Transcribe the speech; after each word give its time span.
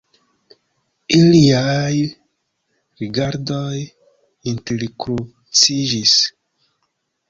Iliaj 1.17 1.99
rigardoj 3.03 3.85
interkruciĝis. 4.57 6.21